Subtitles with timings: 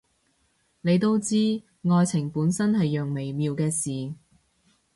[0.81, 4.15] 你都知，愛情本身係樣微妙嘅事